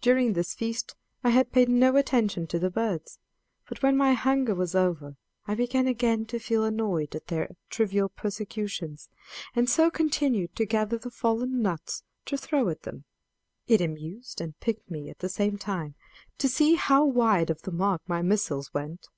During 0.00 0.32
this 0.32 0.54
feast 0.54 0.96
I 1.22 1.28
had 1.28 1.52
paid 1.52 1.68
no 1.68 1.96
attention 1.96 2.46
to 2.46 2.58
the 2.58 2.70
birds, 2.70 3.18
but 3.68 3.82
when 3.82 3.98
my 3.98 4.14
hunger 4.14 4.54
was 4.54 4.74
over 4.74 5.18
I 5.44 5.54
began 5.54 5.86
again 5.86 6.24
to 6.28 6.38
feel 6.38 6.64
annoyed 6.64 7.14
at 7.14 7.26
their 7.26 7.54
trivial 7.68 8.08
persecutions, 8.08 9.10
and 9.54 9.68
so 9.68 9.90
continued 9.90 10.56
to 10.56 10.64
gather 10.64 10.96
the 10.96 11.10
fallen 11.10 11.60
nuts 11.60 12.02
to 12.24 12.38
throw 12.38 12.70
at 12.70 12.84
them. 12.84 13.04
It 13.66 13.82
amused 13.82 14.40
and 14.40 14.58
piqued 14.58 14.90
me 14.90 15.10
at 15.10 15.18
the 15.18 15.28
same 15.28 15.58
time 15.58 15.96
to 16.38 16.48
see 16.48 16.76
how 16.76 17.04
wide 17.04 17.50
of 17.50 17.60
the 17.60 17.72
mark 17.72 18.00
my 18.08 18.22
missiles 18.22 18.72
went. 18.72 19.10